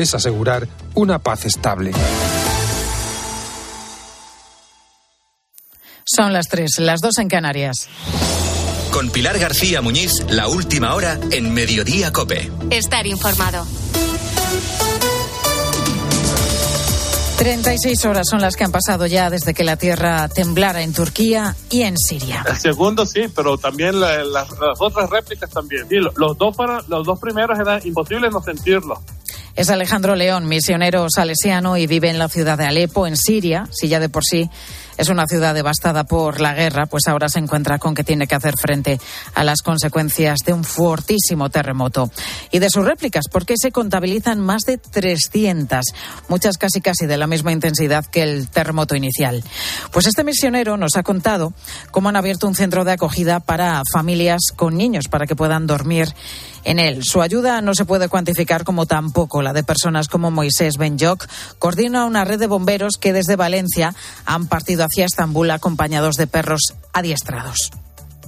[0.00, 1.92] es asegurar una paz estable.
[6.04, 7.88] Son las tres, las dos en Canarias.
[8.92, 12.50] Con Pilar García Muñiz, la última hora en Mediodía Cope.
[12.70, 13.66] Estar informado.
[17.36, 21.54] 36 horas son las que han pasado ya desde que la tierra temblara en Turquía
[21.70, 22.44] y en Siria.
[22.48, 25.88] El segundo sí, pero también la- la- las otras réplicas también.
[25.88, 29.00] Sí, lo- los, dos fueron- los dos primeros era imposible no sentirlo.
[29.58, 33.66] Es Alejandro León, misionero salesiano y vive en la ciudad de Alepo, en Siria.
[33.72, 34.48] Si ya de por sí
[34.98, 38.34] es una ciudad devastada por la guerra, pues ahora se encuentra con que tiene que
[38.34, 39.00] hacer frente
[39.34, 42.10] a las consecuencias de un fortísimo terremoto.
[42.50, 45.86] Y de sus réplicas, porque se contabilizan más de 300,
[46.28, 49.44] muchas casi casi de la misma intensidad que el terremoto inicial.
[49.92, 51.52] Pues este misionero nos ha contado
[51.92, 56.12] cómo han abierto un centro de acogida para familias con niños para que puedan dormir
[56.64, 57.04] en él.
[57.04, 61.26] Su ayuda no se puede cuantificar como tampoco la de personas como Moisés Benjok.
[61.58, 63.94] Coordina una red de bomberos que desde Valencia
[64.26, 67.70] han partido hacia Estambul acompañados de perros adiestrados.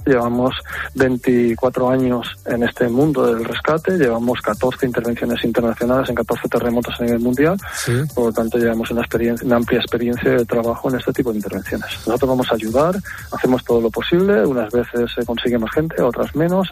[0.05, 0.55] Llevamos
[0.95, 7.03] 24 años en este mundo del rescate, llevamos 14 intervenciones internacionales en 14 terremotos a
[7.03, 7.55] nivel mundial,
[8.15, 11.37] por lo tanto llevamos una, experiencia, una amplia experiencia de trabajo en este tipo de
[11.37, 11.87] intervenciones.
[12.07, 12.95] Nosotros vamos a ayudar,
[13.31, 16.67] hacemos todo lo posible, unas veces se consigue más gente, otras menos,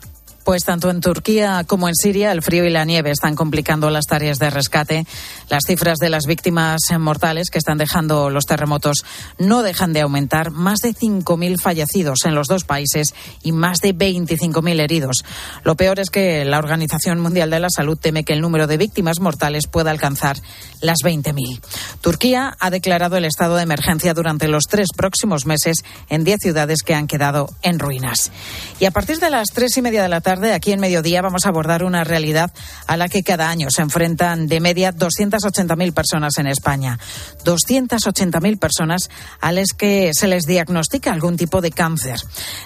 [0.50, 4.06] Pues tanto en Turquía como en Siria el frío y la nieve están complicando las
[4.06, 5.06] tareas de rescate.
[5.48, 9.06] Las cifras de las víctimas mortales que están dejando los terremotos
[9.38, 10.50] no dejan de aumentar.
[10.50, 15.24] Más de 5.000 fallecidos en los dos países y más de 25.000 heridos.
[15.64, 18.78] Lo peor es que la Organización Mundial de la Salud teme que el número de
[18.78, 20.38] víctimas mortales pueda alcanzar
[20.82, 21.62] las 20.000.
[22.02, 26.82] Turquía ha declarado el estado de emergencia durante los tres próximos meses en 10 ciudades
[26.82, 28.32] que han quedado en ruinas.
[28.80, 31.46] Y a partir de las tres y media de la tarde, aquí en Mediodía, vamos
[31.46, 32.52] a abordar una realidad
[32.88, 36.98] a la que cada año se enfrentan de media 280.000 personas en España.
[37.44, 39.10] 280.000 personas
[39.42, 42.20] a las que se les diagnostica algún tipo de cáncer.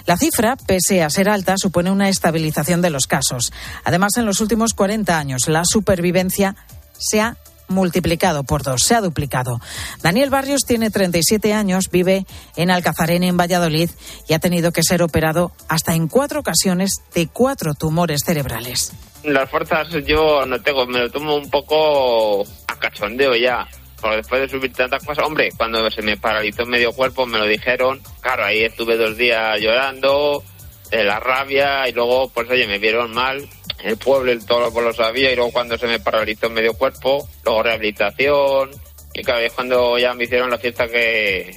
[0.06, 3.52] La cifra, pese a ser alta, supone una estabilización de los casos.
[3.84, 6.56] Además, en los últimos 40 años, la supervivencia
[6.98, 7.36] se ha
[7.68, 9.60] multiplicado por dos, se ha duplicado.
[10.02, 12.26] Daniel Barrios tiene 37 años, vive
[12.56, 13.90] en Alcazarén, en Valladolid,
[14.28, 18.92] y ha tenido que ser operado hasta en cuatro ocasiones de cuatro tumores cerebrales.
[19.24, 23.66] Las fuerzas yo no tengo, me lo tomo un poco a cachondeo ya.
[24.00, 27.46] Porque después de subir tantas cosas, hombre, cuando se me paralizó medio cuerpo me lo
[27.46, 28.02] dijeron.
[28.20, 30.42] Claro, ahí estuve dos días llorando,
[30.90, 33.48] de la rabia, y luego, pues oye, me vieron mal.
[33.84, 37.62] El pueblo, el todo lo sabía, y luego cuando se me paralizó medio cuerpo, luego
[37.62, 38.70] rehabilitación.
[39.12, 41.54] Y claro, es cuando ya me hicieron la fiesta que,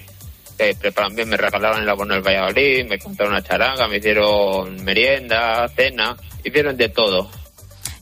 [0.58, 4.84] que preparan bien, me regalaron el abono del Valladolid, me contaron una charanga, me hicieron
[4.84, 7.32] merienda, cena, hicieron de todo.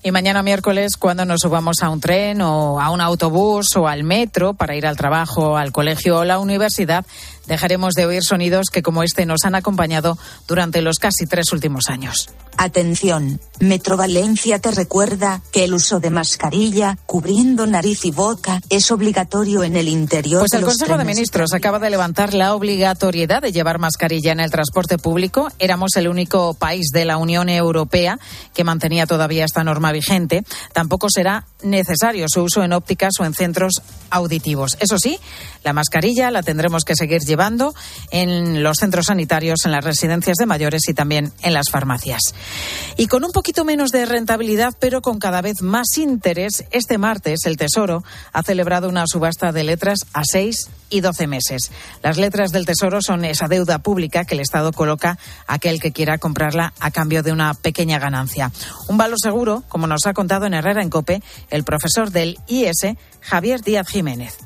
[0.05, 4.03] Y mañana miércoles, cuando nos subamos a un tren o a un autobús o al
[4.03, 7.07] metro para ir al trabajo, al colegio o la universidad,
[7.47, 10.15] dejaremos de oír sonidos que como este nos han acompañado
[10.47, 12.29] durante los casi tres últimos años.
[12.57, 18.91] Atención, Metro Valencia te recuerda que el uso de mascarilla, cubriendo nariz y boca, es
[18.91, 21.03] obligatorio en el interior Pues de el los Consejo de.
[21.03, 25.49] Ministros acaba de levantar la obligatoriedad de llevar mascarilla en el transporte público.
[25.59, 28.19] Éramos el único país de la Unión Europea
[28.53, 30.43] que mantenía todavía esta norma vigente.
[30.73, 34.77] Tampoco será necesario su uso en ópticas o en centros auditivos.
[34.79, 35.17] Eso sí,
[35.63, 37.73] la mascarilla la tendremos que seguir llevando
[38.11, 42.21] en los centros sanitarios, en las residencias de mayores y también en las farmacias.
[42.97, 47.41] Y con un poquito menos de rentabilidad, pero con cada vez más interés, este martes
[47.45, 51.71] el Tesoro ha celebrado una subasta de letras a 6 y 12 meses.
[52.03, 55.17] Las letras del Tesoro son esa deuda pública que el Estado coloca
[55.47, 58.51] a aquel que quiera comprarla a cambio de una pequeña ganancia.
[58.87, 62.95] Un valor seguro, como nos ha contado en Herrera en Cope el profesor del IS,
[63.21, 64.44] Javier Díaz Jiménez.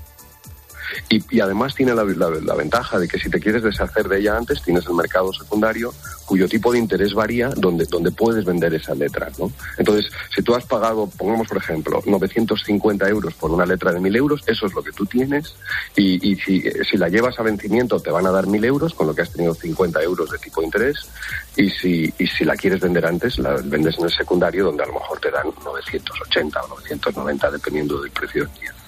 [1.10, 4.62] Y, y además tiene la, ventaja de que si te quieres deshacer de ella antes,
[4.62, 5.94] tienes el mercado secundario
[6.26, 9.38] cuyo tipo de interés varía donde, donde puedes vender esas letras.
[9.40, 9.52] ¿no?
[9.78, 14.16] Entonces, si tú has pagado, pongamos por ejemplo, 950 euros por una letra de 1.000
[14.18, 15.56] euros, eso es lo que tú tienes.
[15.96, 19.08] Y, y si, si la llevas a vencimiento te van a dar 1.000 euros, con
[19.08, 21.10] lo que has tenido 50 euros de tipo de interés.
[21.56, 24.88] Y si, y si la quieres vender antes, la vendes en el secundario, donde a
[24.88, 28.79] lo mejor te dan 980 o 990, dependiendo del precio del día.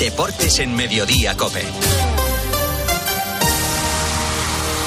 [0.00, 1.62] Deportes en Mediodía Cope.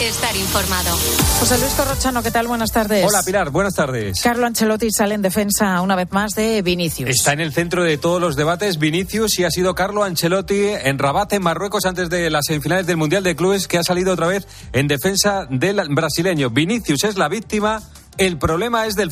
[0.02, 0.98] Estar informado.
[1.40, 2.48] José Luis Corrochano, ¿qué tal?
[2.48, 3.06] Buenas tardes.
[3.08, 4.20] Hola Pilar, buenas tardes.
[4.24, 7.12] Carlo Ancelotti sale en defensa una vez más de Vinicius.
[7.12, 10.98] Está en el centro de todos los debates Vinicius y ha sido Carlo Ancelotti en
[10.98, 14.26] Rabat, en Marruecos, antes de las semifinales del Mundial de Clubes, que ha salido otra
[14.26, 16.50] vez en defensa del brasileño.
[16.50, 17.84] Vinicius es la víctima,
[18.18, 19.12] el problema es del